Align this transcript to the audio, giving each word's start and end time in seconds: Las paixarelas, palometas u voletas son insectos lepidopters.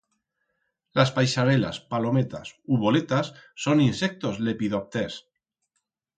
Las 0.99 1.11
paixarelas, 1.17 1.79
palometas 1.95 2.55
u 2.77 2.81
voletas 2.85 3.31
son 3.67 3.85
insectos 3.87 4.41
lepidopters. 4.49 5.21